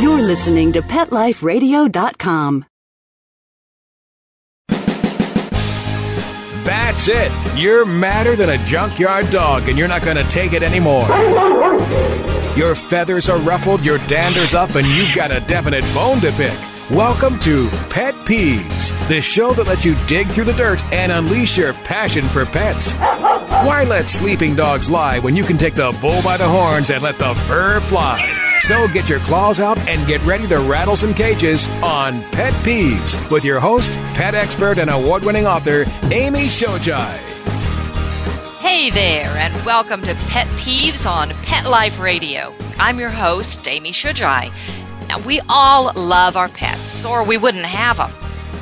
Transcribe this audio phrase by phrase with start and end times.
[0.00, 2.66] You're listening to PetLifeRadio.com.
[6.64, 7.32] That's it.
[7.56, 11.06] You're madder than a junkyard dog, and you're not going to take it anymore.
[12.58, 16.58] Your feathers are ruffled, your dander's up, and you've got a definite bone to pick.
[16.90, 21.56] Welcome to Pet Peeves, the show that lets you dig through the dirt and unleash
[21.56, 22.92] your passion for pets.
[22.92, 27.02] Why let sleeping dogs lie when you can take the bull by the horns and
[27.02, 28.45] let the fur fly?
[28.60, 33.30] So get your claws out and get ready to rattle some cages on Pet Peeves
[33.30, 37.16] with your host, pet expert, and award winning author, Amy Shojai.
[38.58, 42.52] Hey there, and welcome to Pet Peeves on Pet Life Radio.
[42.78, 44.50] I'm your host, Amy Shojai.
[45.08, 48.10] Now, we all love our pets, or we wouldn't have them.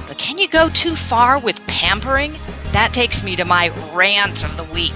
[0.07, 2.37] But can you go too far with pampering?
[2.73, 4.93] That takes me to my rant of the week.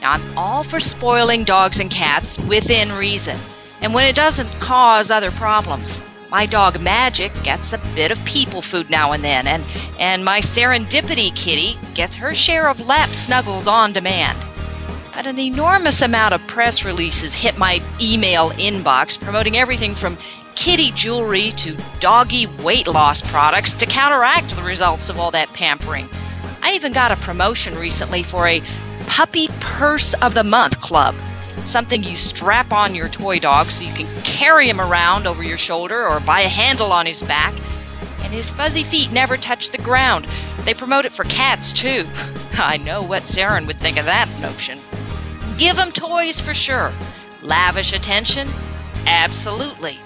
[0.00, 3.38] Now, I'm all for spoiling dogs and cats within reason,
[3.80, 6.00] and when it doesn't cause other problems.
[6.30, 9.64] My dog Magic gets a bit of people food now and then, and,
[9.98, 14.38] and my serendipity kitty gets her share of lap snuggles on demand.
[15.12, 20.16] But an enormous amount of press releases hit my email inbox promoting everything from
[20.54, 26.08] kitty jewelry to doggy weight loss products to counteract the results of all that pampering.
[26.62, 28.62] I even got a promotion recently for a
[29.06, 31.16] Puppy Purse of the Month club
[31.66, 35.58] something you strap on your toy dog so you can carry him around over your
[35.58, 37.54] shoulder or by a handle on his back.
[38.22, 40.26] And his fuzzy feet never touch the ground.
[40.64, 42.06] They promote it for cats, too.
[42.58, 44.78] I know what Seren would think of that notion.
[45.58, 46.92] Give them toys for sure.
[47.42, 48.48] Lavish attention?
[49.06, 49.98] Absolutely.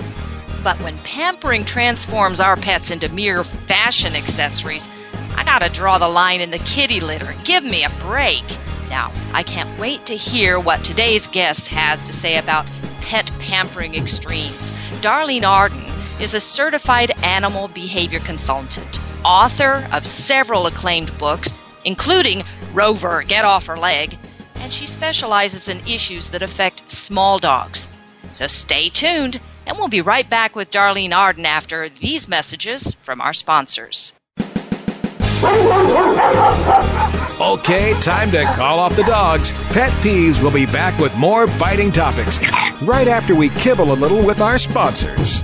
[0.62, 4.88] But when pampering transforms our pets into mere fashion accessories,
[5.36, 7.34] I gotta draw the line in the kitty litter.
[7.44, 8.44] Give me a break.
[8.88, 12.66] Now, I can't wait to hear what today's guest has to say about
[13.00, 14.70] pet pampering extremes.
[15.00, 15.84] Darlene Arden
[16.20, 21.54] is a certified animal behavior consultant, author of several acclaimed books,
[21.84, 24.16] including Rover, Get Off Her Leg,
[24.56, 27.88] and she specializes in issues that affect small dogs.
[28.32, 33.20] So stay tuned, and we'll be right back with Darlene Arden after these messages from
[33.20, 34.12] our sponsors.
[37.44, 39.52] Okay, time to call off the dogs.
[39.68, 42.40] Pet Peeves will be back with more biting topics
[42.80, 45.40] right after we kibble a little with our sponsors.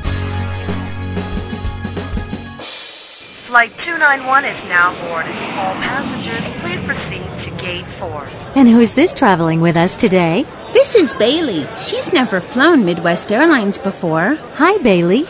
[3.47, 5.34] Flight 291 is now boarded.
[5.34, 8.25] All passengers, please proceed to gate 4.
[8.56, 10.47] And who's this traveling with us today?
[10.72, 11.69] This is Bailey.
[11.78, 14.37] She's never flown Midwest Airlines before.
[14.55, 15.27] Hi, Bailey.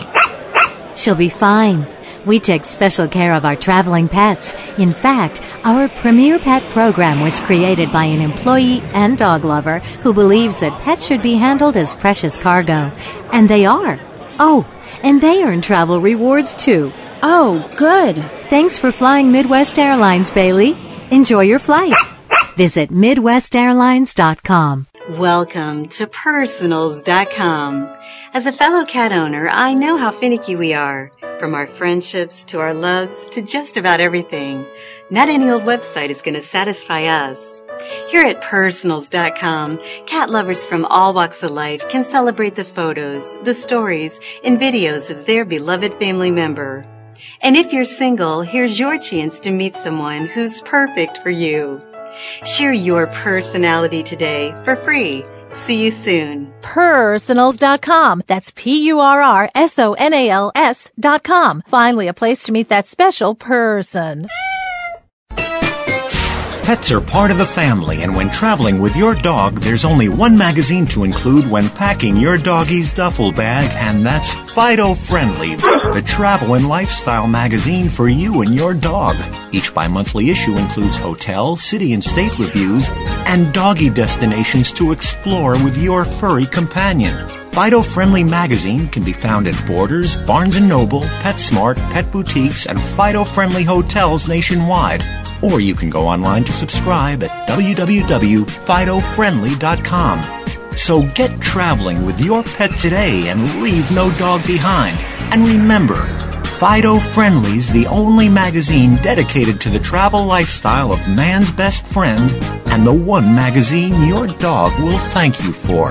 [0.94, 1.88] She'll be fine.
[2.26, 4.54] We take special care of our traveling pets.
[4.78, 10.12] In fact, our Premier Pet program was created by an employee and dog lover who
[10.12, 12.92] believes that pets should be handled as precious cargo.
[13.32, 13.98] And they are.
[14.38, 14.66] Oh,
[15.02, 16.92] and they earn travel rewards too.
[17.22, 18.16] Oh, good.
[18.48, 20.72] Thanks for flying Midwest Airlines, Bailey.
[21.10, 21.94] Enjoy your flight.
[22.56, 24.86] Visit MidwestAirlines.com.
[25.10, 27.96] Welcome to Purrsonals.com.
[28.32, 31.10] As a fellow cat owner, I know how finicky we are.
[31.40, 34.66] From our friendships to our loves to just about everything.
[35.08, 37.62] Not any old website is going to satisfy us.
[38.10, 43.54] Here at Purrsonals.com, cat lovers from all walks of life can celebrate the photos, the
[43.54, 46.86] stories, and videos of their beloved family member.
[47.40, 51.80] And if you're single, here's your chance to meet someone who's perfect for you.
[52.44, 55.24] Share your personality today for free.
[55.52, 56.52] See you soon.
[56.62, 58.22] Purrsonals.com.
[58.26, 61.62] That's P-U-R-R-S-O-N-A-L-S dot com.
[61.66, 64.26] Finally, a place to meet that special person.
[66.62, 70.38] Pets are part of the family, and when traveling with your dog, there's only one
[70.38, 76.54] magazine to include when packing your doggy's duffel bag, and that's Fido Friendly, the travel
[76.54, 79.16] and lifestyle magazine for you and your dog.
[79.52, 82.88] Each bi-monthly issue includes hotel, city, and state reviews,
[83.26, 87.28] and doggy destinations to explore with your furry companion.
[87.52, 92.80] Fido Friendly magazine can be found at Borders, Barnes & Noble, PetSmart, Pet Boutiques, and
[92.80, 95.04] Fido Friendly hotels nationwide.
[95.42, 100.39] Or you can go online to subscribe at www.fidofriendly.com.
[100.80, 104.96] So get traveling with your pet today and leave no dog behind.
[105.30, 106.06] And remember,
[106.58, 112.30] Fido Friendly's the only magazine dedicated to the travel lifestyle of man's best friend
[112.68, 115.90] and the one magazine your dog will thank you for.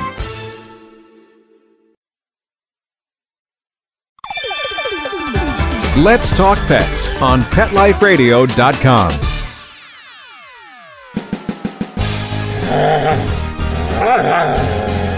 [5.97, 9.11] Let's Talk Pets on PetLifeRadio.com.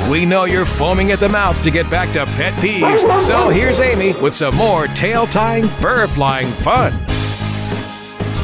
[0.10, 3.80] We know you're foaming at the mouth to get back to pet peeves, so here's
[3.80, 6.92] Amy with some more tail tying, fur flying fun.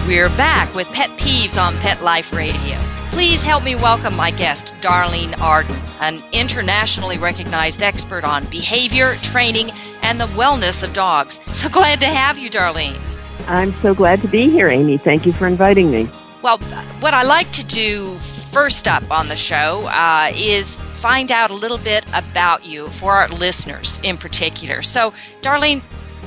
[0.08, 2.78] We're back with Pet Peeves on Pet Life Radio.
[3.12, 9.72] Please help me welcome my guest, Darlene Arden, an internationally recognized expert on behavior, training,
[10.04, 11.40] and the wellness of dogs.
[11.52, 13.00] So glad to have you, Darlene.
[13.48, 14.98] I'm so glad to be here, Amy.
[14.98, 16.08] Thank you for inviting me.
[16.42, 16.60] Well,
[17.00, 18.16] what I like to do
[18.52, 23.14] first up on the show uh, is find out a little bit about you for
[23.14, 24.82] our listeners in particular.
[24.82, 25.82] So, Darlene,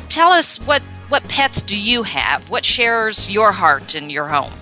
[0.08, 2.50] tell us what, what pets do you have?
[2.50, 4.52] What shares your heart in your home?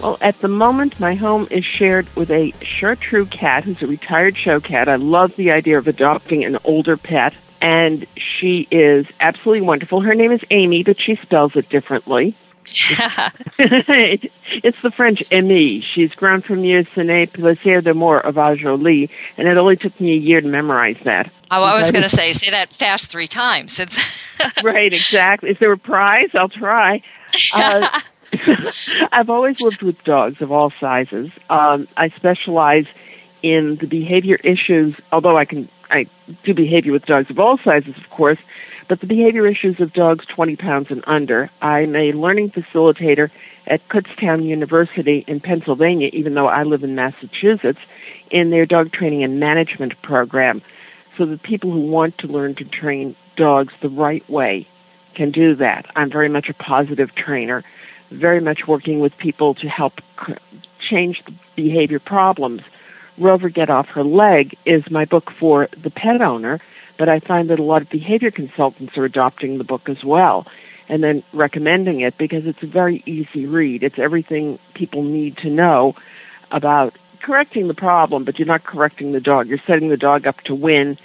[0.00, 4.36] Well, at the moment, my home is shared with a Chartreux cat who's a retired
[4.36, 4.88] show cat.
[4.88, 10.00] I love the idea of adopting an older pet, and she is absolutely wonderful.
[10.00, 12.34] Her name is Amy, but she spells it differently.
[13.58, 15.80] it's the French Amy.
[15.80, 20.12] She's grown from years Sine Plaisir de Mort of Ajoli, and it only took me
[20.12, 21.30] a year to memorize that.
[21.50, 23.80] Oh, I was going to say, say that fast three times.
[23.80, 23.98] It's
[24.62, 25.50] right, exactly.
[25.50, 26.30] Is there a prize?
[26.34, 27.02] I'll try.
[27.54, 28.00] Uh,
[29.12, 31.30] I've always lived with dogs of all sizes.
[31.48, 32.86] Um, I specialize
[33.42, 36.06] in the behavior issues, although I can I
[36.44, 38.38] do behavior with dogs of all sizes, of course,
[38.86, 41.50] but the behavior issues of dogs 20 pounds and under.
[41.60, 43.30] I'm a learning facilitator
[43.66, 47.80] at Kutztown University in Pennsylvania, even though I live in Massachusetts,
[48.30, 50.62] in their dog training and management program.
[51.16, 54.66] So that people who want to learn to train dogs the right way
[55.14, 55.86] can do that.
[55.94, 57.64] I'm very much a positive trainer
[58.10, 60.00] very much working with people to help
[60.78, 62.62] change the behavior problems.
[63.18, 66.60] Rover Get Off Her Leg is my book for the pet owner,
[66.96, 70.46] but I find that a lot of behavior consultants are adopting the book as well
[70.90, 73.84] and then recommending it because it's a very easy read.
[73.84, 75.94] It's everything people need to know
[76.50, 79.46] about correcting the problem, but you're not correcting the dog.
[79.46, 80.98] You're setting the dog up to win.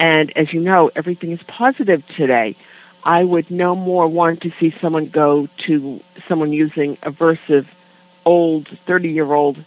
[0.00, 2.56] And as you know, everything is positive today.
[3.04, 7.66] I would no more want to see someone go to someone using aversive,
[8.24, 9.62] old, 30 year old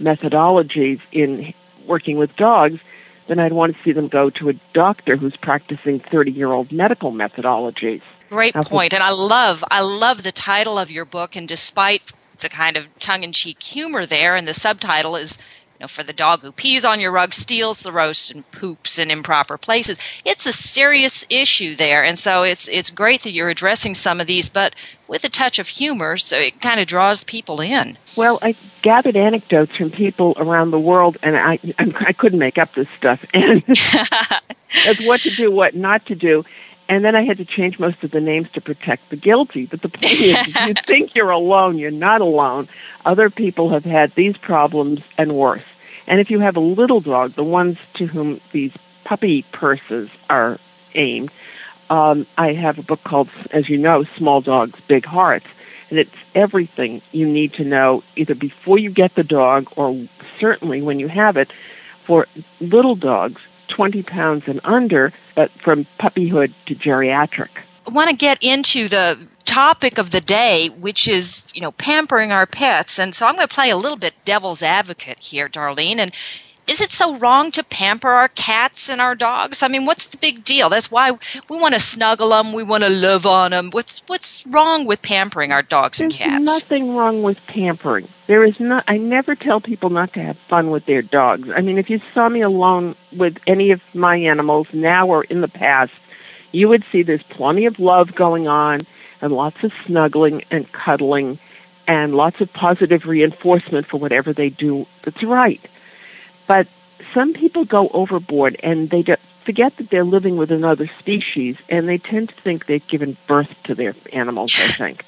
[0.00, 1.52] methodologies in
[1.86, 2.80] working with dogs
[3.26, 6.72] than I'd want to see them go to a doctor who's practicing 30 year old
[6.72, 8.02] medical methodologies.
[8.28, 8.94] Great point.
[8.94, 11.36] And I love, I love the title of your book.
[11.36, 15.38] And despite the kind of tongue in cheek humor there, and the subtitle is
[15.80, 19.10] know, for the dog who pees on your rug, steals the roast, and poops in
[19.10, 19.98] improper places.
[20.24, 24.26] It's a serious issue there, and so it's it's great that you're addressing some of
[24.26, 24.74] these, but
[25.08, 27.96] with a touch of humor, so it kind of draws people in.
[28.16, 32.74] Well, I gathered anecdotes from people around the world, and I I couldn't make up
[32.74, 33.64] this stuff, and
[34.86, 36.44] as what to do, what not to do.
[36.88, 39.64] And then I had to change most of the names to protect the guilty.
[39.64, 42.66] But the point is, you think you're alone, you're not alone.
[43.04, 45.62] Other people have had these problems and worse.
[46.06, 48.72] And if you have a little dog, the ones to whom these
[49.04, 50.58] puppy purses are
[50.94, 51.30] aimed,
[51.88, 55.46] um, I have a book called, as you know, Small Dogs, Big Hearts.
[55.90, 60.06] And it's everything you need to know either before you get the dog or
[60.38, 61.52] certainly when you have it
[62.04, 62.26] for
[62.60, 67.48] little dogs, 20 pounds and under, but from puppyhood to geriatric.
[67.86, 72.30] I want to get into the topic of the day, which is, you know, pampering
[72.30, 73.00] our pets.
[73.00, 75.98] And so I'm going to play a little bit devil's advocate here, Darlene.
[75.98, 76.12] And
[76.68, 79.64] is it so wrong to pamper our cats and our dogs?
[79.64, 80.68] I mean, what's the big deal?
[80.68, 83.70] That's why we want to snuggle them, we want to love on them.
[83.72, 86.44] What's what's wrong with pampering our dogs There's and cats?
[86.44, 88.06] nothing wrong with pampering.
[88.28, 88.84] There is not.
[88.86, 91.50] I never tell people not to have fun with their dogs.
[91.50, 95.40] I mean, if you saw me alone with any of my animals now or in
[95.40, 95.92] the past,
[96.52, 98.82] you would see there's plenty of love going on
[99.22, 101.38] and lots of snuggling and cuddling
[101.86, 105.60] and lots of positive reinforcement for whatever they do that's right.
[106.46, 106.66] But
[107.14, 109.02] some people go overboard and they
[109.44, 113.60] forget that they're living with another species and they tend to think they've given birth
[113.64, 115.04] to their animals, I think.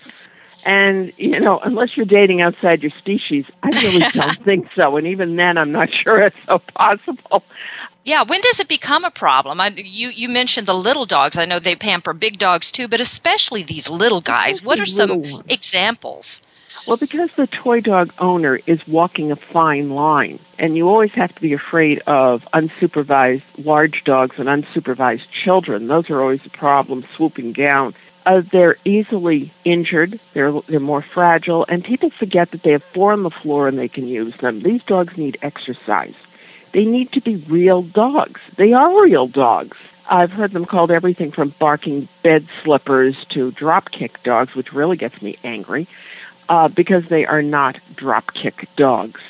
[0.65, 4.97] And, you know, unless you're dating outside your species, I really don't think so.
[4.97, 7.43] And even then, I'm not sure it's so possible.
[8.05, 9.61] Yeah, when does it become a problem?
[9.61, 11.39] I, you you mentioned the little dogs.
[11.39, 14.63] I know they pamper big dogs too, but especially these little guys.
[14.63, 16.43] What are some examples?
[16.87, 21.33] Well, because the toy dog owner is walking a fine line, and you always have
[21.33, 25.87] to be afraid of unsupervised large dogs and unsupervised children.
[25.87, 27.95] Those are always a problem swooping down.
[28.27, 30.19] Uh, they're easily injured.
[30.33, 33.79] They're they're more fragile, and people forget that they have four on the floor and
[33.79, 34.61] they can use them.
[34.61, 36.15] These dogs need exercise.
[36.73, 38.41] They need to be real dogs.
[38.57, 39.77] They are real dogs.
[40.11, 44.97] I've heard them called everything from barking bed slippers to drop kick dogs, which really
[44.97, 45.87] gets me angry
[46.49, 49.21] uh, because they are not drop kick dogs.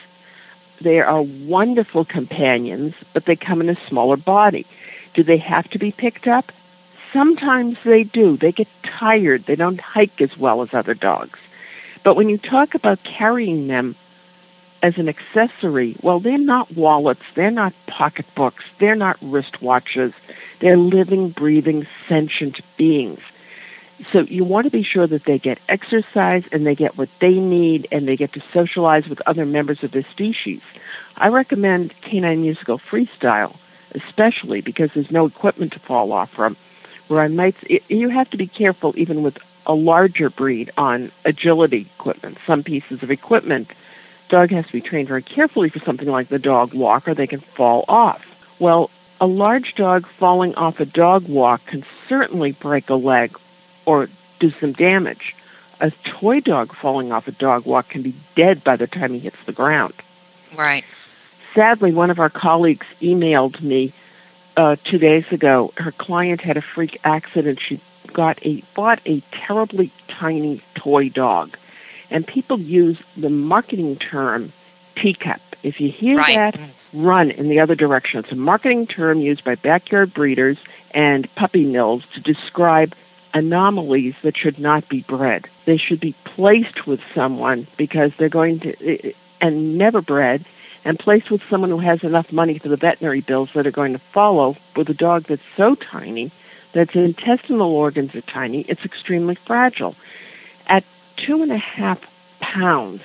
[0.80, 4.66] They are wonderful companions, but they come in a smaller body.
[5.14, 6.50] Do they have to be picked up?
[7.12, 8.37] Sometimes they do.
[8.37, 9.44] They get tired.
[9.44, 11.38] They don't hike as well as other dogs.
[12.02, 13.94] But when you talk about carrying them
[14.83, 20.12] as an accessory, well, they're not wallets, they're not pocketbooks, they're not wristwatches.
[20.62, 23.21] They're living, breathing, sentient beings.
[24.12, 27.35] So you want to be sure that they get exercise and they get what they
[27.35, 30.61] need and they get to socialize with other members of the species.
[31.17, 33.57] I recommend Canine Musical Freestyle,
[33.93, 36.57] especially because there's no equipment to fall off from.
[37.09, 37.57] Where I might,
[37.91, 42.39] you have to be careful even with a larger breed on agility equipment.
[42.47, 43.73] Some pieces of equipment,
[44.33, 47.27] dog has to be trained very carefully for something like the dog walk, or they
[47.27, 48.27] can fall off.
[48.59, 53.39] Well, a large dog falling off a dog walk can certainly break a leg
[53.85, 54.09] or
[54.41, 55.37] do some damage.
[55.81, 59.19] A toy dog falling off a dog walk can be dead by the time he
[59.19, 59.93] hits the ground.
[60.57, 60.85] Right.
[61.55, 63.93] Sadly, one of our colleagues emailed me
[64.57, 65.75] uh, two days ago.
[65.77, 67.61] Her client had a freak accident.
[67.61, 67.81] She
[68.15, 71.59] got a bought a terribly tiny toy dog,
[72.12, 74.52] and people use the marketing term
[74.95, 75.40] teacup.
[75.62, 76.37] If you hear right.
[76.37, 76.69] that, mm.
[76.92, 78.21] run in the other direction.
[78.21, 80.59] It's a marketing term used by backyard breeders
[80.92, 82.95] and puppy mills to describe
[83.35, 85.49] anomalies that should not be bred.
[85.64, 90.45] They should be placed with someone because they're going to, and never bred,
[90.85, 93.92] and placed with someone who has enough money for the veterinary bills that are going
[93.92, 96.31] to follow with a dog that's so tiny
[96.73, 99.95] that its intestinal organs are tiny, it's extremely fragile.
[101.23, 101.99] Two and a half
[102.41, 103.02] pounds,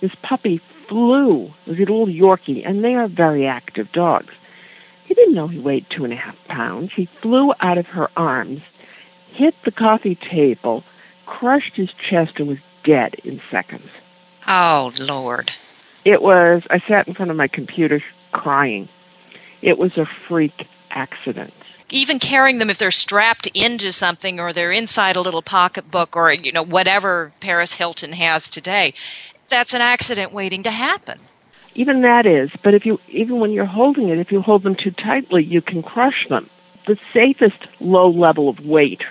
[0.00, 4.34] this puppy flew, it was a little Yorkie, and they are very active dogs.
[5.06, 6.92] He didn't know he weighed two and a half pounds.
[6.92, 8.62] He flew out of her arms
[9.38, 10.82] hit the coffee table,
[11.24, 13.88] crushed his chest, and was dead in seconds.
[14.48, 15.52] Oh, Lord.
[16.04, 18.88] It was, I sat in front of my computer crying.
[19.62, 21.54] It was a freak accident.
[21.90, 26.32] Even carrying them if they're strapped into something or they're inside a little pocketbook or,
[26.32, 28.92] you know, whatever Paris Hilton has today,
[29.48, 31.18] that's an accident waiting to happen.
[31.74, 34.74] Even that is, but if you, even when you're holding it, if you hold them
[34.74, 36.50] too tightly, you can crush them.
[36.86, 39.04] The safest low level of weight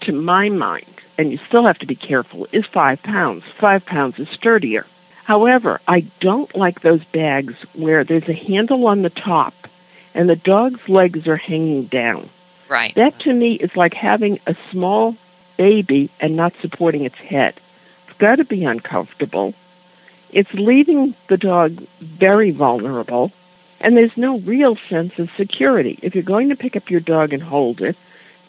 [0.00, 0.86] to my mind,
[1.18, 3.44] and you still have to be careful, is five pounds.
[3.58, 4.86] Five pounds is sturdier.
[5.24, 9.65] However, I don't like those bags where there's a handle on the top
[10.16, 12.28] and the dog's legs are hanging down.
[12.68, 12.94] Right.
[12.94, 15.14] That to me is like having a small
[15.56, 17.54] baby and not supporting its head.
[18.08, 19.54] It's got to be uncomfortable.
[20.32, 23.30] It's leaving the dog very vulnerable,
[23.80, 25.98] and there's no real sense of security.
[26.02, 27.96] If you're going to pick up your dog and hold it,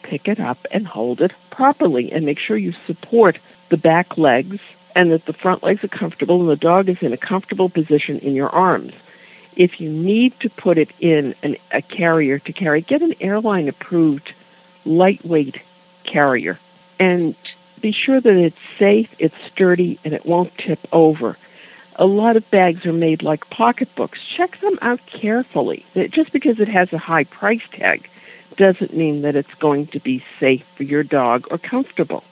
[0.02, 4.58] pick it up and hold it properly and make sure you support the back legs
[4.96, 8.18] and that the front legs are comfortable and the dog is in a comfortable position
[8.20, 8.94] in your arms.
[9.58, 13.68] If you need to put it in an, a carrier to carry, get an airline
[13.68, 14.32] approved
[14.86, 15.60] lightweight
[16.04, 16.58] carrier
[16.98, 17.34] and
[17.80, 21.36] be sure that it's safe, it's sturdy, and it won't tip over.
[21.96, 24.22] A lot of bags are made like pocketbooks.
[24.22, 25.84] Check them out carefully.
[26.10, 28.08] Just because it has a high price tag
[28.56, 32.22] doesn't mean that it's going to be safe for your dog or comfortable.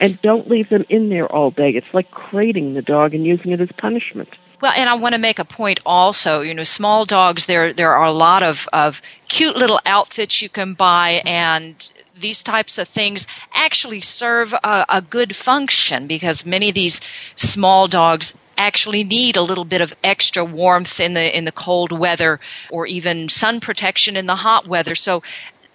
[0.00, 1.70] And don't leave them in there all day.
[1.70, 4.34] It's like crating the dog and using it as punishment.
[4.64, 6.40] Well, and I want to make a point also.
[6.40, 7.44] You know, small dogs.
[7.44, 11.74] There, there are a lot of of cute little outfits you can buy, and
[12.18, 17.02] these types of things actually serve a, a good function because many of these
[17.36, 21.92] small dogs actually need a little bit of extra warmth in the in the cold
[21.92, 22.40] weather
[22.70, 25.22] or even sun protection in the hot weather so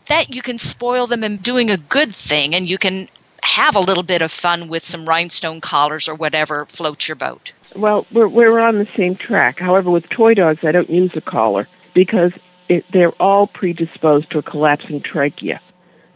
[0.08, 3.08] that you can spoil them in doing a good thing and you can
[3.44, 7.52] have a little bit of fun with some rhinestone collars or whatever floats your boat.
[7.76, 9.60] Well, we're we're on the same track.
[9.60, 12.34] However, with toy dogs, I don't use a collar because
[12.68, 15.60] it, they're all predisposed to a collapsing trachea.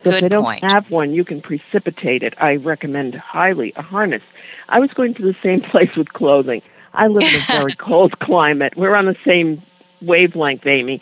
[0.03, 2.33] So Good if they don't have one, you can precipitate it.
[2.41, 4.23] I recommend highly a harness.
[4.67, 6.61] I was going to the same place with clothing.
[6.93, 8.75] I live in a very cold climate.
[8.75, 9.61] We're on the same
[10.01, 11.01] wavelength, Amy.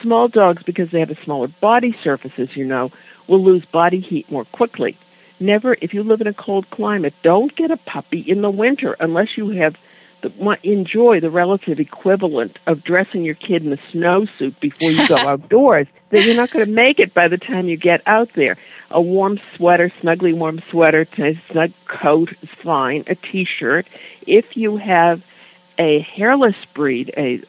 [0.00, 2.90] small dogs, because they have a smaller body surface, as you know,
[3.26, 4.96] will lose body heat more quickly.
[5.42, 8.94] Never, if you live in a cold climate, don't get a puppy in the winter
[9.00, 9.76] unless you have
[10.20, 15.16] the, enjoy the relative equivalent of dressing your kid in a snowsuit before you go
[15.18, 15.88] outdoors.
[16.10, 18.56] Then you're not going to make it by the time you get out there.
[18.92, 23.02] A warm sweater, snugly warm sweater, a snug coat is fine.
[23.08, 23.88] A t-shirt.
[24.24, 25.26] If you have
[25.76, 27.42] a hairless breed, a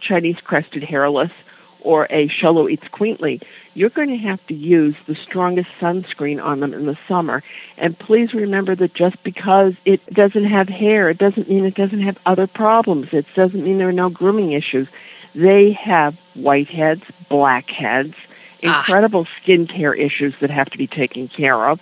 [0.00, 1.32] Chinese crested hairless,
[1.80, 3.42] or a Xoloitzcuintli,
[3.74, 7.42] you're going to have to use the strongest sunscreen on them in the summer.
[7.78, 12.00] And please remember that just because it doesn't have hair, it doesn't mean it doesn't
[12.00, 13.12] have other problems.
[13.12, 14.88] It doesn't mean there are no grooming issues.
[15.34, 18.14] They have whiteheads, blackheads,
[18.64, 18.78] ah.
[18.78, 21.80] incredible skin care issues that have to be taken care of.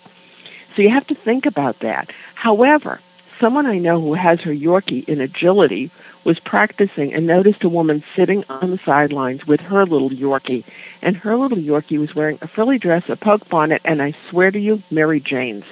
[0.77, 2.13] So you have to think about that.
[2.35, 3.01] However,
[3.41, 5.91] someone I know who has her Yorkie in agility
[6.25, 10.65] was practicing and noticed a woman sitting on the sidelines with her little Yorkie.
[11.03, 14.51] And her little Yorkie was wearing a frilly dress, a poke bonnet, and I swear
[14.51, 15.65] to you, Mary Jane's.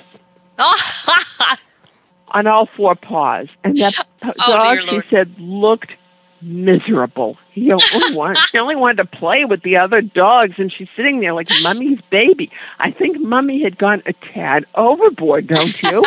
[2.31, 3.49] on all four paws.
[3.65, 5.93] And that oh, dog, she said, looked
[6.41, 7.37] miserable.
[7.53, 7.85] He only,
[8.17, 11.49] wanted, he only wanted to play with the other dogs, and she's sitting there like
[11.63, 12.51] Mummy's baby.
[12.79, 16.05] I think Mummy had gone a tad overboard, don't you?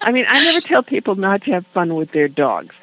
[0.00, 2.74] I mean, I never tell people not to have fun with their dogs.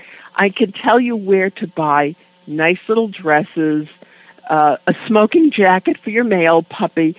[0.42, 2.16] I can tell you where to buy
[2.48, 3.88] nice little dresses,
[4.50, 7.16] uh, a smoking jacket for your male puppy.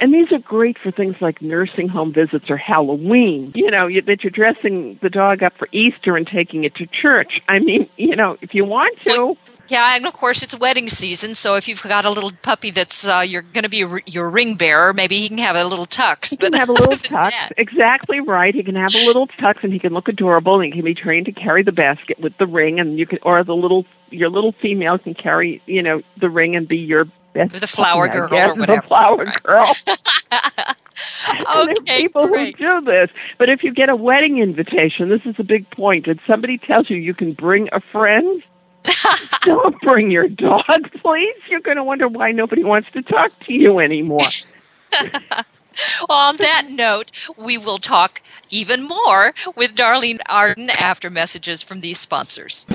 [0.00, 3.52] And these are great for things like nursing home visits or Halloween.
[3.54, 6.86] You know, you, that you're dressing the dog up for Easter and taking it to
[6.88, 7.40] church.
[7.48, 9.36] I mean, you know, if you want to.
[9.68, 13.06] Yeah, and of course it's wedding season, so if you've got a little puppy that's
[13.06, 16.30] uh, you're going to be your ring bearer, maybe he can have a little tux.
[16.30, 17.32] He can have a little tux.
[17.56, 18.54] Exactly right.
[18.54, 20.60] He can have a little tux, and he can look adorable.
[20.60, 23.18] And he can be trained to carry the basket with the ring, and you can,
[23.22, 27.06] or the little your little female can carry, you know, the ring and be your
[27.32, 27.60] best.
[27.60, 28.82] The flower girl or whatever.
[28.82, 29.42] The flower right.
[29.42, 29.64] girl.
[31.56, 32.56] okay, people great.
[32.56, 33.10] who do this.
[33.38, 36.06] But if you get a wedding invitation, this is a big point.
[36.06, 38.42] And somebody tells you you can bring a friend,
[39.42, 41.36] don't bring your dog, please.
[41.48, 44.20] You're going to wonder why nobody wants to talk to you anymore.
[46.08, 51.98] on that note, we will talk even more with Darlene Arden after messages from these
[51.98, 52.66] sponsors.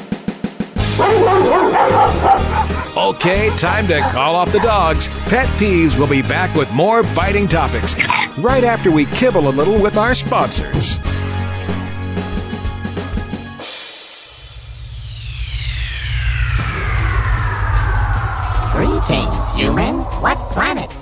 [2.98, 5.08] Okay, time to call off the dogs.
[5.30, 7.96] Pet Peeves will be back with more biting topics
[8.40, 10.98] right after we kibble a little with our sponsors.
[19.10, 19.96] Human.
[20.22, 20.99] What planet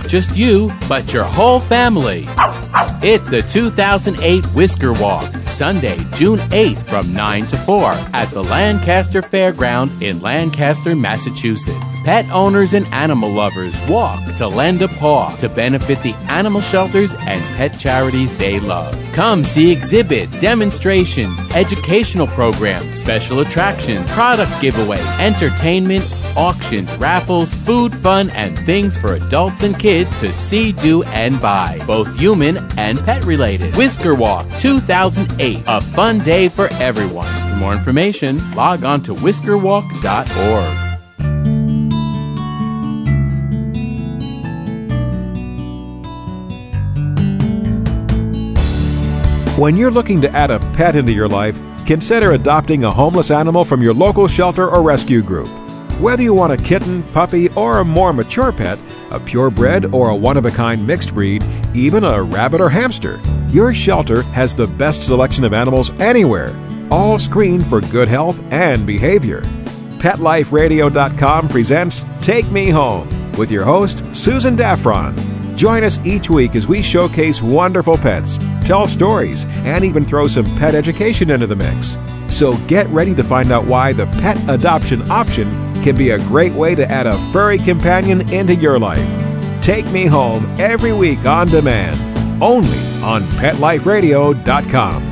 [0.00, 2.26] Not just you, but your whole family.
[3.02, 9.22] It's the 2008 Whisker Walk, Sunday, June 8th from 9 to 4 at the Lancaster
[9.22, 11.76] Fairground in Lancaster, Massachusetts.
[12.04, 17.14] Pet owners and animal lovers walk to lend a paw to benefit the animal shelters
[17.26, 18.96] and pet charities they love.
[19.12, 26.04] Come see exhibits, demonstrations, educational programs, special attractions, product giveaways, entertainment,
[26.36, 31.78] auctions, raffles, food, fun, and things for adults and kids to see, do, and buy,
[31.86, 33.74] both human and pet related.
[33.76, 37.26] Whisker Walk 2008, a fun day for everyone.
[37.50, 40.90] For more information, log on to whiskerwalk.org.
[49.58, 53.62] When you're looking to add a pet into your life, consider adopting a homeless animal
[53.62, 55.48] from your local shelter or rescue group.
[56.00, 58.78] Whether you want a kitten, puppy, or a more mature pet,
[59.10, 61.44] a purebred or a one of a kind mixed breed,
[61.74, 66.56] even a rabbit or hamster, your shelter has the best selection of animals anywhere,
[66.90, 69.42] all screened for good health and behavior.
[70.00, 75.16] PetLifeRadio.com presents Take Me Home with your host, Susan Daffron.
[75.56, 80.46] Join us each week as we showcase wonderful pets, tell stories, and even throw some
[80.56, 81.98] pet education into the mix.
[82.28, 86.52] So get ready to find out why the pet adoption option can be a great
[86.52, 89.60] way to add a furry companion into your life.
[89.60, 91.98] Take Me Home every week on demand,
[92.42, 95.06] only on PetLifeRadio.com.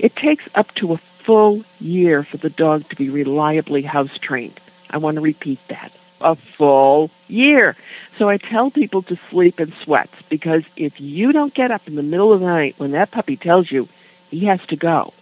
[0.00, 4.58] it takes up to a full year for the dog to be reliably house trained.
[4.90, 5.92] I want to repeat that.
[6.20, 7.76] A full year.
[8.18, 11.96] So I tell people to sleep in sweats because if you don't get up in
[11.96, 13.88] the middle of the night when that puppy tells you
[14.30, 15.12] he has to go,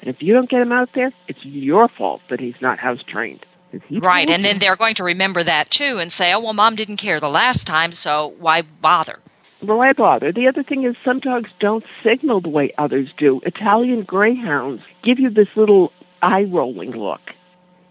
[0.00, 3.02] and if you don't get him out there, it's your fault that he's not house
[3.02, 3.44] trained.
[3.90, 6.98] Right, and then they're going to remember that too and say, oh, well, mom didn't
[6.98, 9.18] care the last time, so why bother?
[9.62, 10.32] Well, why bother?
[10.32, 13.40] The other thing is some dogs don't signal the way others do.
[13.46, 17.34] Italian greyhounds give you this little eye rolling look.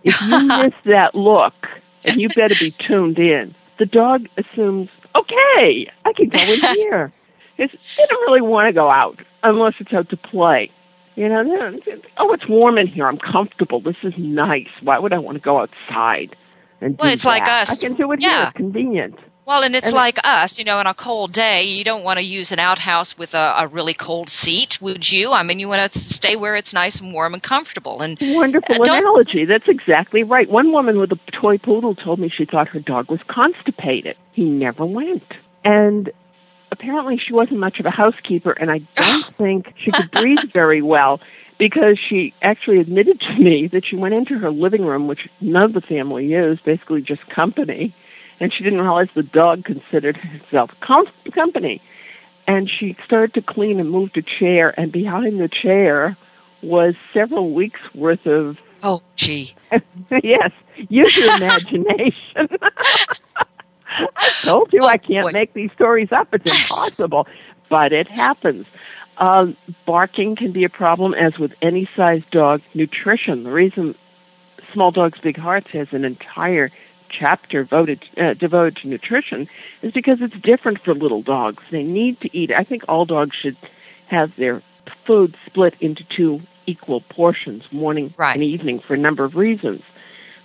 [0.04, 1.70] If you miss that look,
[2.04, 7.12] and you better be tuned in, the dog assumes, okay, I can go in here.
[7.58, 10.72] It's, they don't really want to go out unless it's out to play.
[11.16, 11.80] You know,
[12.18, 13.06] oh, it's warm in here.
[13.08, 13.80] I'm comfortable.
[13.82, 14.70] This is nice.
[14.82, 16.36] Why would I want to go outside?
[16.80, 17.84] And Well, it's like us.
[17.84, 18.30] I can do it Yeah.
[18.30, 18.44] here.
[18.48, 19.20] It's convenient.
[19.45, 22.17] Well, and it's And- like us, you know, on a cold day, you don't want
[22.19, 25.32] to use an outhouse with a, a really cold seat, would you?
[25.32, 28.01] I mean, you want to stay where it's nice and warm and comfortable.
[28.01, 29.45] And Wonderful Uh, analogy.
[29.45, 30.49] That's exactly right.
[30.49, 34.15] One woman with a toy poodle told me she thought her dog was constipated.
[34.32, 35.34] He never went.
[35.63, 36.12] And
[36.71, 40.82] apparently she wasn't much of a housekeeper, and I don't think she could breathe very
[40.84, 41.19] well
[41.58, 45.63] because she actually admitted to me that she went into her living room, which none
[45.63, 47.91] of the family used, basically just company,
[48.41, 51.80] and she didn't realize the dog considered herself com- company.
[52.47, 56.17] And she started to clean and moved a chair, and behind the chair
[56.62, 59.54] was several weeks worth of oh, gee,
[60.23, 60.51] yes,
[60.89, 62.49] use your imagination.
[63.93, 66.34] I told you I can't make these stories up.
[66.34, 67.27] It's impossible,
[67.69, 68.65] but it happens.
[69.17, 72.62] Um, barking can be a problem, as with any size dog.
[72.73, 73.43] Nutrition.
[73.43, 73.95] The reason
[74.73, 76.71] Small Dogs Big Hearts has an entire
[77.12, 79.47] chapter voted, uh, devoted to nutrition
[79.82, 81.63] is because it's different for little dogs.
[81.69, 82.52] They need to eat.
[82.52, 83.58] I think all dogs should
[84.08, 84.62] have their
[85.06, 89.84] food split into two equal portions, morning and evening, for a number of reasons.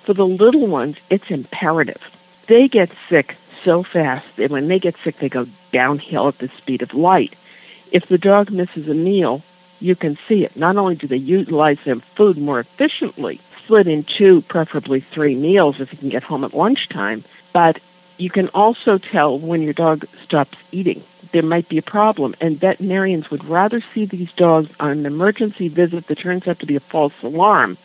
[0.03, 2.03] For the little ones, it's imperative.
[2.47, 6.49] They get sick so fast that when they get sick, they go downhill at the
[6.49, 7.35] speed of light.
[7.93, 9.43] If the dog misses a meal,
[9.81, 10.57] you can see it.
[10.57, 15.81] Not only do they utilize their food more efficiently, split in two, preferably three meals
[15.81, 17.81] if you can get home at lunchtime, but
[18.17, 21.03] you can also tell when your dog stops eating.
[21.33, 25.67] There might be a problem, and veterinarians would rather see these dogs on an emergency
[25.69, 27.77] visit that turns out to be a false alarm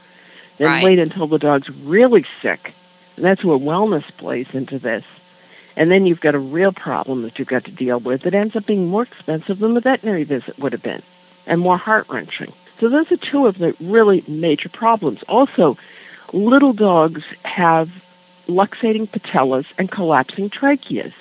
[0.59, 0.83] Then Right.
[0.83, 2.73] wait until the dog's really sick.
[3.15, 5.03] And that's where wellness plays into this.
[5.75, 8.55] And then you've got a real problem that you've got to deal with that ends
[8.55, 11.01] up being more expensive than the veterinary visit would have been
[11.47, 12.53] and more heart wrenching.
[12.81, 15.21] So those are two of the really major problems.
[15.29, 15.77] Also,
[16.33, 17.91] little dogs have
[18.47, 21.13] luxating patellas and collapsing tracheas.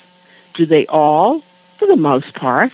[0.55, 1.43] Do they all?
[1.77, 2.71] For the most part.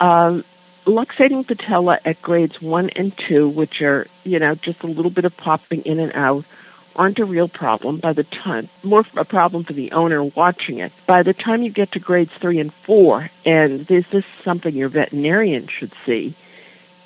[0.00, 0.44] Um,
[0.86, 5.24] luxating patella at grades one and two, which are, you know, just a little bit
[5.24, 6.44] of popping in and out,
[6.96, 10.92] aren't a real problem by the time, more a problem for the owner watching it.
[11.06, 14.88] By the time you get to grades three and four, and this is something your
[14.88, 16.34] veterinarian should see,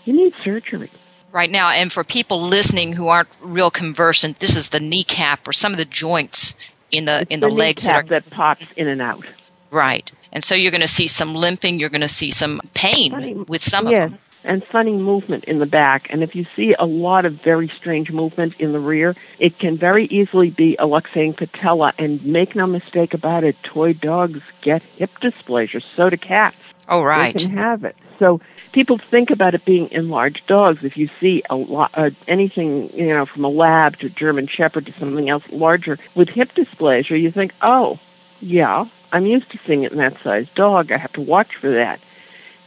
[0.04, 0.90] you need surgery.
[1.32, 5.52] Right now, and for people listening who aren't real conversant, this is the kneecap or
[5.52, 6.54] some of the joints
[6.92, 9.26] in the in the, legs that are that pops in and out.
[9.70, 10.10] right.
[10.32, 11.78] And so you're going to see some limping.
[11.78, 14.18] You're going to see some pain with some yes, of them.
[14.42, 16.12] and funny movement in the back.
[16.12, 19.76] And if you see a lot of very strange movement in the rear, it can
[19.76, 21.94] very easily be a luxating patella.
[21.98, 25.82] And make no mistake about it, toy dogs get hip dysplasia.
[25.82, 26.56] So do cats.
[26.88, 27.36] Oh, right.
[27.36, 27.96] They can have it.
[28.18, 28.40] So
[28.72, 30.84] people think about it being in large dogs.
[30.84, 34.86] If you see a lot, uh, anything, you know, from a lab to German Shepherd
[34.86, 37.98] to something else larger with hip dysplasia, you think, oh,
[38.40, 40.90] yeah, I'm used to seeing it in that size dog.
[40.90, 42.00] I have to watch for that.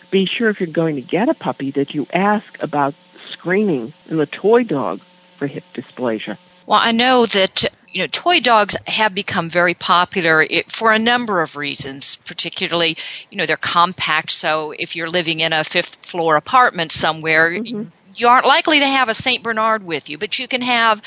[0.10, 2.94] Be sure if you're going to get a puppy that you ask about
[3.30, 5.02] screening in the toy dog
[5.38, 6.38] for hip dysplasia.
[6.66, 7.66] Well, I know that
[7.98, 12.16] you know toy dogs have become very popular for a number of reasons.
[12.18, 12.96] Particularly,
[13.32, 14.30] you know, they're compact.
[14.30, 19.10] So if you're living in a fifth floor apartment somewhere, you aren't likely to have
[19.10, 21.02] a Saint Bernard with you, but you can have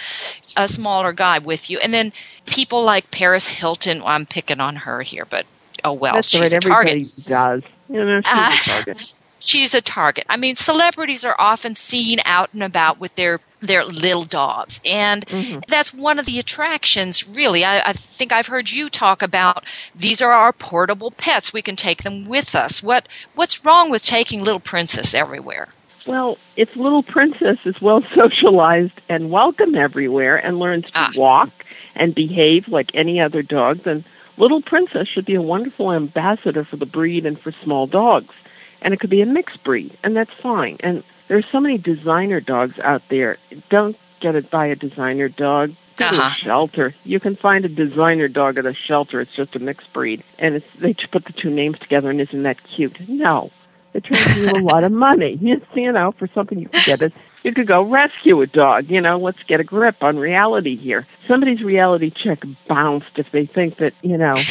[0.56, 1.78] a smaller guy with you.
[1.78, 2.12] And then
[2.46, 3.98] people like Paris Hilton.
[4.00, 5.46] Well, I'm picking on her here, but
[5.84, 6.52] oh well, That's she's right.
[6.54, 6.90] a target.
[6.90, 7.62] Everybody does.
[7.88, 8.60] You know, she's Ah.
[8.62, 9.12] a target.
[9.40, 10.24] She's a target.
[10.28, 15.24] I mean, celebrities are often seen out and about with their their little dogs, and
[15.68, 17.28] that's one of the attractions.
[17.28, 21.52] Really, I, I think I've heard you talk about these are our portable pets.
[21.52, 22.82] We can take them with us.
[22.82, 25.68] What what's wrong with taking little princess everywhere?
[26.06, 31.10] Well, if little princess is well socialized and welcome everywhere and learns to Ah.
[31.14, 31.50] walk
[31.94, 34.04] and behave like any other dog, then
[34.38, 38.34] little princess should be a wonderful ambassador for the breed and for small dogs.
[38.82, 40.76] And it could be a mixed breed, and that's fine.
[40.80, 43.36] And there's so many designer dogs out there.
[43.68, 45.74] Don't get it by a designer dog.
[45.96, 46.30] Go to Uh-huh.
[46.30, 46.94] a shelter.
[47.04, 49.20] You can find a designer dog at a shelter.
[49.20, 52.10] It's just a mixed breed, and it's, they just put the two names together.
[52.10, 53.06] And isn't that cute?
[53.08, 53.50] No,
[53.92, 55.38] it turns you a lot of money.
[55.74, 57.12] You know, for something you could get it.
[57.42, 58.90] You could go rescue a dog.
[58.90, 61.06] You know, let's get a grip on reality here.
[61.26, 64.34] Somebody's reality check bounced if they think that you know.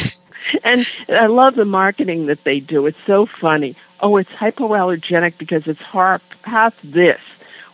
[0.64, 2.86] And I love the marketing that they do.
[2.86, 3.76] It's so funny.
[4.02, 7.20] Oh, it's hypoallergenic because it's half, half this.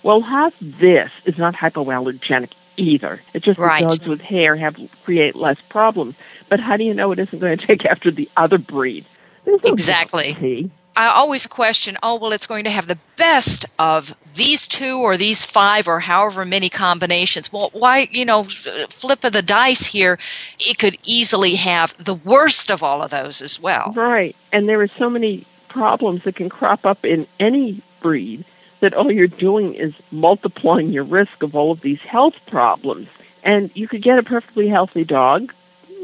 [0.02, 3.20] Well, half this is not hypoallergenic either.
[3.32, 3.82] It just Right.
[3.82, 6.14] dogs with hair have create less problems.
[6.48, 9.04] But how do you know it isn't going to take after the other breed?
[9.46, 10.32] No Exactly.
[10.34, 10.70] guarantee.
[10.98, 15.18] I always question, oh, well, it's going to have the best of these two or
[15.18, 17.52] these five or however many combinations.
[17.52, 20.18] Well, why, you know, flip of the dice here,
[20.58, 23.92] it could easily have the worst of all of those as well.
[23.94, 24.34] Right.
[24.52, 25.44] And there are so many
[25.76, 28.44] problems that can crop up in any breed
[28.80, 33.08] that all you're doing is multiplying your risk of all of these health problems.
[33.42, 35.52] And you could get a perfectly healthy dog,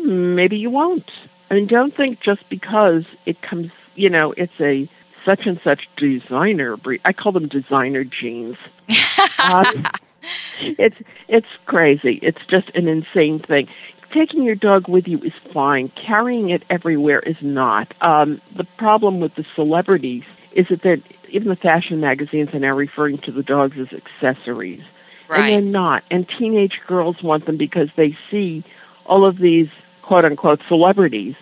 [0.05, 1.11] maybe you won't.
[1.51, 4.89] I mean, don't think just because it comes, you know, it's a
[5.25, 7.01] such and such designer breed.
[7.05, 8.59] I call them designer genes.
[9.43, 9.89] Um,
[10.61, 12.21] it's it's crazy.
[12.23, 13.67] It's just an insane thing.
[14.12, 15.88] Taking your dog with you is fine.
[15.90, 17.92] Carrying it everywhere is not.
[18.03, 20.98] Um, the problem with the celebrities is that they're
[21.31, 24.83] even the fashion magazines are now referring to the dogs as accessories,
[25.29, 26.05] and they're not.
[26.11, 28.64] And teenage girls want them because they see
[29.07, 29.70] all of these
[30.03, 31.35] quote unquote celebrities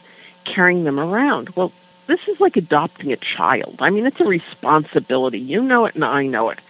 [0.45, 1.51] carrying them around.
[1.51, 1.73] Well,
[2.07, 3.77] this is like adopting a child.
[3.81, 5.41] I mean, it's a responsibility.
[5.41, 6.61] You know it, and I know it.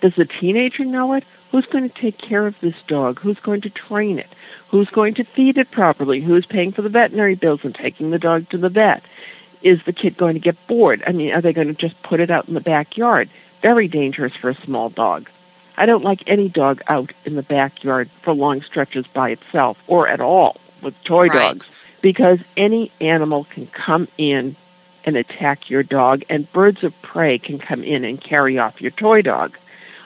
[0.00, 1.24] Does the teenager know it?
[1.50, 3.18] Who's going to take care of this dog?
[3.20, 4.28] Who's going to train it?
[4.68, 6.20] Who's going to feed it properly?
[6.20, 9.02] Who's paying for the veterinary bills and taking the dog to the vet?
[9.62, 11.02] Is the kid going to get bored?
[11.06, 13.28] I mean, are they going to just put it out in the backyard?
[13.62, 15.28] Very dangerous for a small dog.
[15.76, 20.08] I don't like any dog out in the backyard for long stretches by itself or
[20.08, 21.52] at all with toy Right.
[21.54, 21.68] dogs
[22.00, 24.56] because any animal can come in
[25.04, 28.90] and attack your dog and birds of prey can come in and carry off your
[28.90, 29.56] toy dog.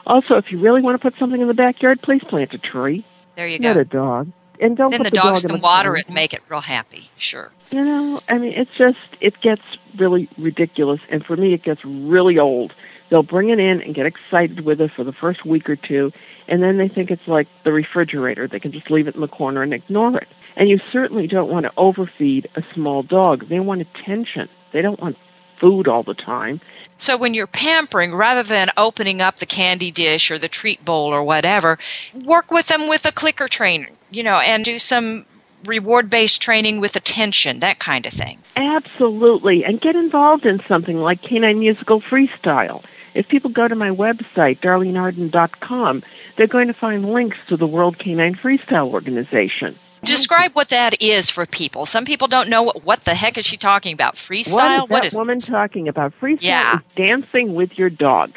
[0.06, 3.04] Also, if you really want to put something in the backyard, please plant a tree,
[3.36, 3.80] There you not go.
[3.80, 4.32] a dog.
[4.60, 6.60] And don't Then put the the dogs dog can water it and make it real
[6.60, 7.10] happy.
[7.18, 7.50] Sure.
[7.70, 9.62] You know, I mean, it's just, it gets
[9.96, 11.00] really ridiculous.
[11.08, 12.72] And for me, it gets really old
[13.08, 16.12] They'll bring it in and get excited with it for the first week or two,
[16.48, 18.46] and then they think it's like the refrigerator.
[18.48, 20.28] They can just leave it in the corner and ignore it.
[20.56, 23.46] And you certainly don't want to overfeed a small dog.
[23.46, 24.48] They want attention.
[24.72, 25.16] They don't want
[25.64, 26.60] food all the time.
[26.98, 31.14] So when you're pampering, rather than opening up the candy dish or the treat bowl
[31.14, 31.78] or whatever,
[32.22, 35.24] work with them with a clicker trainer, you know, and do some
[35.64, 38.40] reward based training with attention, that kind of thing.
[38.56, 39.64] Absolutely.
[39.64, 42.84] And get involved in something like Canine Musical Freestyle.
[43.14, 46.02] If people go to my website, darlenearden.com,
[46.36, 49.76] they're going to find links to the World Canine Freestyle Organization.
[50.04, 51.86] Describe what that is for people.
[51.86, 54.14] Some people don't know what, what the heck is she talking about.
[54.14, 54.52] Freestyle?
[54.54, 56.12] What is what that is woman talking about?
[56.20, 56.76] Freestyle Yeah.
[56.76, 58.32] is dancing with your dog.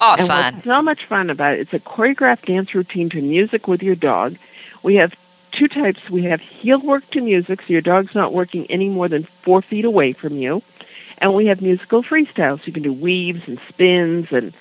[0.00, 0.54] Oh, and fun.
[0.54, 3.94] What's so much fun about it, it's a choreographed dance routine to music with your
[3.94, 4.36] dog.
[4.82, 5.14] We have
[5.52, 6.08] two types.
[6.08, 9.60] We have heel work to music, so your dog's not working any more than four
[9.62, 10.62] feet away from you.
[11.18, 14.54] And we have musical freestyle, so you can do weaves and spins and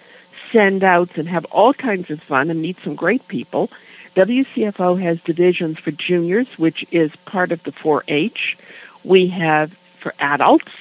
[0.51, 3.69] send outs and have all kinds of fun and meet some great people.
[4.19, 8.58] WCFO has divisions for juniors, which is part of the 4-H.
[9.05, 10.73] We have for adults.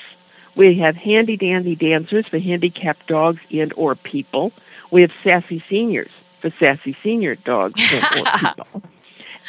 [0.57, 4.53] We have handy dandy dancers for handicapped dogs and or people.
[4.91, 8.83] We have sassy seniors for sassy senior dogs and or people.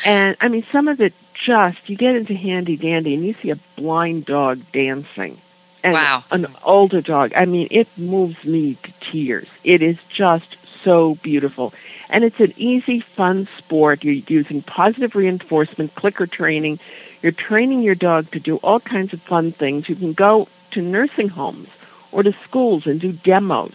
[0.06, 3.50] And I mean, some of it just you get into handy dandy and you see
[3.50, 5.42] a blind dog dancing.
[5.84, 6.24] And Wow.
[6.30, 7.32] an older dog.
[7.36, 9.48] I mean, it moves me to tears.
[9.64, 11.74] It is just so beautiful.
[12.10, 14.04] And it's an easy, fun sport.
[14.04, 16.80] You're using positive reinforcement, clicker training.
[17.22, 19.90] You're training your dog to do all kinds of fun things.
[19.90, 21.70] You can go to nursing homes
[22.12, 23.74] or to schools and do demos.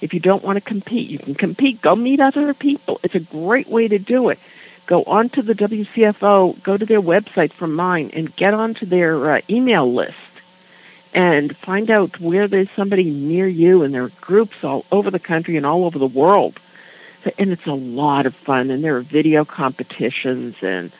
[0.00, 1.80] If you don't want to compete, you can compete.
[1.80, 3.00] Go meet other people.
[3.02, 4.38] It's a great way to do it.
[4.86, 9.40] Go onto the WCFO, go to their website from mine, and get onto their uh,
[9.48, 10.18] email list
[11.14, 13.82] and find out where there's somebody near you.
[13.82, 16.58] And there are groups all over the country and all over the world.
[17.38, 18.70] And it's a lot of fun.
[18.70, 20.90] And there are video competitions and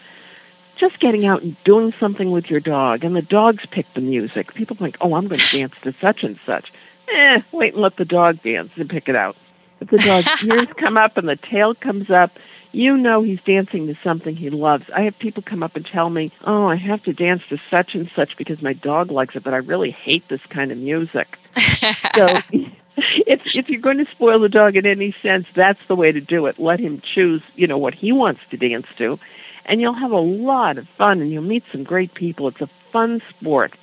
[0.77, 3.05] just getting out and doing something with your dog.
[3.05, 4.55] And the dogs pick the music.
[4.55, 6.73] People think, oh, I'm going to dance to such and such.
[7.09, 9.37] Eh, wait and let the dog dance and pick it out.
[9.81, 12.39] If the dog's ears come up and the tail comes up,
[12.75, 14.89] you know he's dancing to something he loves.
[14.91, 17.95] I have people come up and tell me, oh, I have to dance to such
[17.95, 21.39] and such because my dog likes it, but I really hate this kind of music.
[22.17, 22.39] so
[22.97, 26.21] if if you're going to spoil the dog in any sense, that's the way to
[26.21, 26.59] do it.
[26.59, 29.19] Let him choose, you know, what he wants to dance to,
[29.65, 32.49] and you'll have a lot of fun and you'll meet some great people.
[32.49, 33.75] It's a fun sport.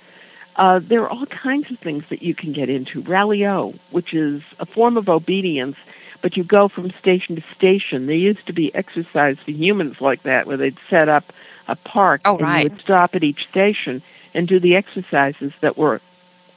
[0.55, 3.01] Uh, there are all kinds of things that you can get into.
[3.01, 5.77] Rally-O, which is a form of obedience,
[6.21, 8.05] but you go from station to station.
[8.05, 11.33] There used to be exercise for humans like that, where they'd set up
[11.67, 12.63] a park Oh, and right.
[12.65, 14.01] you would stop at each station
[14.33, 16.01] and do the exercises that were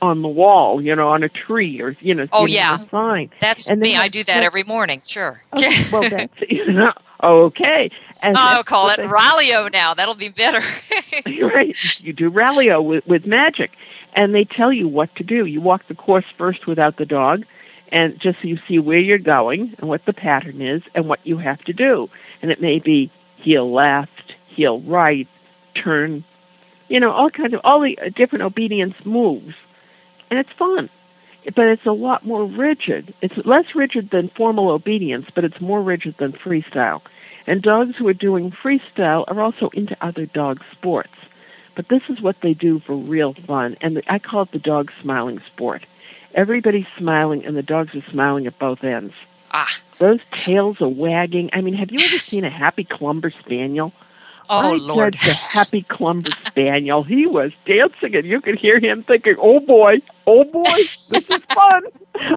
[0.03, 2.79] on the wall, you know, on a tree or you know, Oh, you yeah.
[2.91, 3.31] sign.
[3.41, 3.97] That's And me.
[3.97, 5.03] I do that every morning.
[5.05, 5.41] Sure.
[5.55, 7.91] Okay, well, that's you know, okay.
[8.23, 9.95] And oh, I'll call it Rallyo now.
[9.95, 10.61] That'll be better.
[11.43, 11.77] right.
[12.01, 13.71] You do Rallyo with, with magic,
[14.15, 15.45] and they tell you what to do.
[15.47, 17.45] You walk the course first without the dog,
[17.93, 21.25] and just so you see where you're going and what the pattern is and what
[21.27, 22.09] you have to do.
[22.43, 25.29] And it may be heel left, heel right,
[25.75, 26.25] turn,
[26.89, 29.55] you know, all kinds of all the uh, different obedience moves,
[30.31, 30.89] and it's fun.
[31.55, 33.13] But it's a lot more rigid.
[33.21, 37.03] It's less rigid than formal obedience, but it's more rigid than freestyle.
[37.47, 41.13] And dogs who are doing freestyle are also into other dog sports.
[41.75, 44.91] But this is what they do for real fun, and I call it the dog
[45.03, 45.85] smiling sport.
[46.35, 49.15] Everybody's smiling, and the dogs are smiling at both ends.
[49.53, 49.69] Ah.
[49.99, 51.51] Those tails are wagging.
[51.53, 53.93] I mean, have you ever seen a happy Clumber Spaniel?
[54.51, 55.15] Oh, I Lord.
[55.15, 57.03] judged a happy Clumber Spaniel.
[57.03, 61.43] He was dancing, and you could hear him thinking, "Oh boy, oh boy, this is
[61.55, 61.85] fun.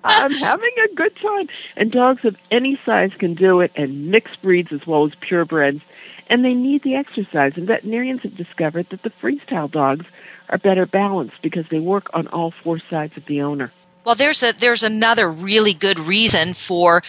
[0.04, 4.42] I'm having a good time." And dogs of any size can do it, and mixed
[4.42, 5.82] breeds as well as purebreds,
[6.28, 7.54] and they need the exercise.
[7.58, 10.06] And veterinarians have discovered that the freestyle dogs
[10.50, 13.72] are better balanced because they work on all four sides of the owner.
[14.08, 17.04] Well, there's a there's another really good reason for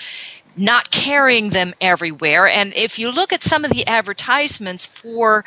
[0.56, 2.48] not carrying them everywhere.
[2.48, 5.44] And if you look at some of the advertisements for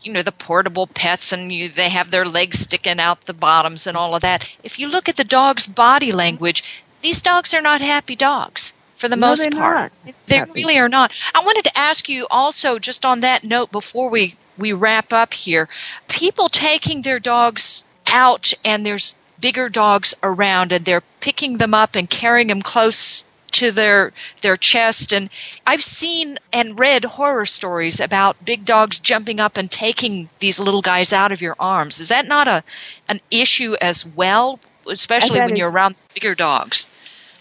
[0.00, 3.86] you know the portable pets and you, they have their legs sticking out the bottoms
[3.86, 4.48] and all of that.
[4.62, 6.64] If you look at the dog's body language,
[7.02, 9.92] these dogs are not happy dogs for the No, most part.
[10.06, 10.14] not.
[10.28, 10.52] They Happy.
[10.54, 11.12] really are not.
[11.34, 15.34] I wanted to ask you also, just on that note, before we, we wrap up
[15.34, 15.68] here,
[16.08, 21.96] people taking their dogs out and there's bigger dogs around and they're picking them up
[21.96, 25.28] and carrying them close to their their chest and
[25.66, 30.80] I've seen and read horror stories about big dogs jumping up and taking these little
[30.80, 32.00] guys out of your arms.
[32.00, 32.62] Is that not a
[33.06, 36.86] an issue as well, especially when is- you're around bigger dogs?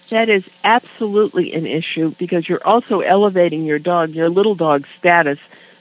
[0.10, 5.40] That is absolutely an issue because you're also elevating your dog, your little dog's status,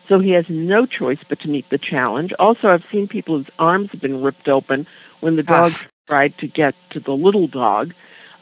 [0.09, 2.33] so he has no choice but to meet the challenge.
[2.39, 4.87] Also, I've seen people whose arms have been ripped open
[5.19, 5.87] when the dog Ah.
[6.13, 7.95] Tried to get to the little dog.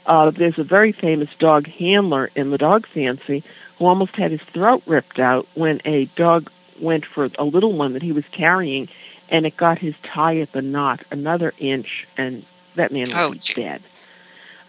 [0.04, 3.44] Uh, there's a very famous dog handler in the dog fancy
[3.78, 6.50] who almost had his throat ripped out when a dog
[6.80, 8.88] went for a little one that he was carrying,
[9.28, 12.44] and it got his tie at the knot another inch, and
[12.74, 13.80] that man Oh, was dead.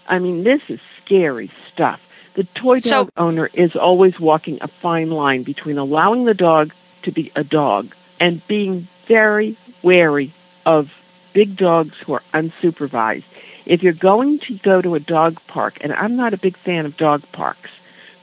[0.07, 1.99] I mean, this is scary stuff.
[2.35, 6.71] The toy So- dog owner is always walking a fine line between allowing the dog
[7.01, 10.33] to be a dog and being very wary
[10.67, 10.93] of
[11.34, 13.23] big dogs who are unsupervised.
[13.65, 16.86] If you're going to go to a dog park, and I'm not a big fan
[16.86, 17.69] of dog parks,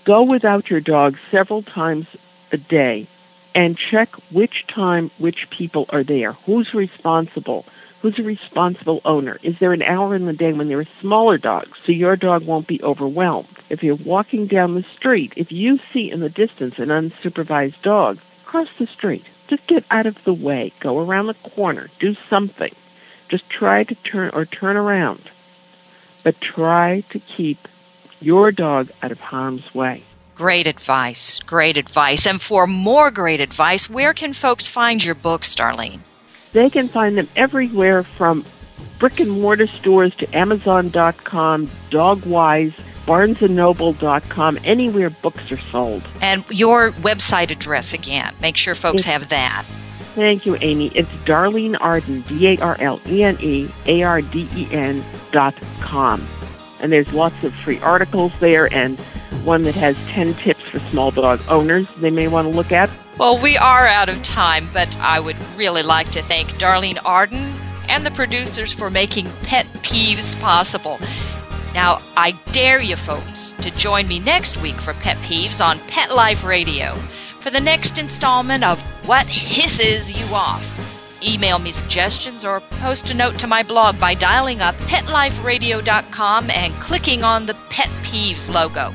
[0.04, 2.06] go without your dog several times
[2.52, 3.06] a day
[3.54, 6.32] and check which time which people are there.
[6.32, 7.64] Who's responsible?
[8.02, 9.38] Who's a responsible owner?
[9.42, 12.46] Is there an hour in the day when there are smaller dogs so your dog
[12.46, 13.48] won't be overwhelmed?
[13.68, 18.18] If you're walking down the street, if you see in the distance an unsupervised dog,
[18.44, 19.26] cross the street.
[19.48, 20.72] Just get out of the way.
[20.78, 21.88] Go around the corner.
[21.98, 22.74] Do something.
[23.28, 25.22] Just try to turn or turn around.
[26.24, 27.68] But try to keep
[28.20, 30.02] your dog out of harm's way.
[30.34, 31.38] Great advice.
[31.40, 32.26] Great advice.
[32.26, 36.00] And for more great advice, where can folks find your books, Darlene?
[36.52, 38.44] They can find them everywhere from
[38.98, 42.72] brick and mortar stores to Amazon.com, Dogwise,
[43.06, 46.02] BarnesandNoble.com, anywhere books are sold.
[46.20, 48.34] And your website address again.
[48.40, 49.12] Make sure folks Yes.
[49.12, 49.64] have that.
[50.18, 50.88] Thank you, Amy.
[50.96, 55.04] It's Darlene Arden, D A R L E N E A R D E N
[55.30, 56.26] dot com.
[56.80, 58.98] And there's lots of free articles there and
[59.44, 62.90] one that has 10 tips for small dog owners they may want to look at.
[63.16, 67.54] Well, we are out of time, but I would really like to thank Darlene Arden
[67.88, 70.98] and the producers for making Pet Peeves possible.
[71.74, 76.12] Now, I dare you folks to join me next week for Pet Peeves on Pet
[76.12, 76.96] Life Radio
[77.48, 78.78] for the next installment of
[79.08, 81.24] What Hisses You Off.
[81.24, 86.74] Email me suggestions or post a note to my blog by dialing up petliferadio.com and
[86.74, 88.92] clicking on the Pet Peeves logo.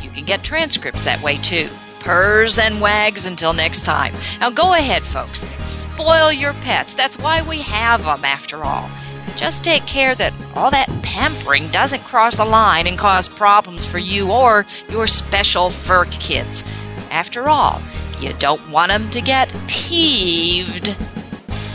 [0.00, 1.68] You can get transcripts that way too.
[1.98, 4.14] Purrs and wags until next time.
[4.40, 5.44] Now go ahead, folks.
[5.66, 6.94] Spoil your pets.
[6.94, 8.88] That's why we have them, after all.
[9.36, 13.98] Just take care that all that pampering doesn't cross the line and cause problems for
[13.98, 16.64] you or your special fur kids.
[17.10, 17.82] After all,
[18.20, 20.96] you don't want them to get peeved.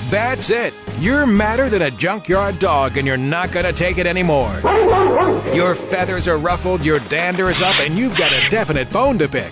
[0.09, 0.73] That's it.
[0.99, 4.53] You're madder than a junkyard dog and you're not going to take it anymore.
[5.53, 9.27] Your feathers are ruffled, your dander is up, and you've got a definite bone to
[9.27, 9.51] pick.